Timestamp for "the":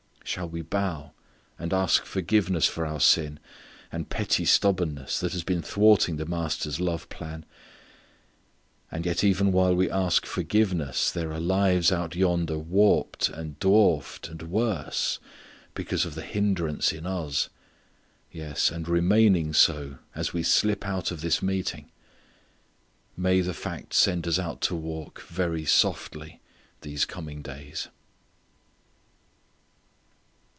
6.15-6.25, 16.15-16.21, 23.41-23.53